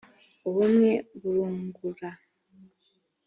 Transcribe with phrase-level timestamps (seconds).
[0.47, 2.09] ubumwe burungura.